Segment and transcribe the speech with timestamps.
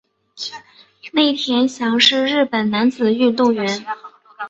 [1.11, 3.85] 内田翔是日本男子游泳运动员。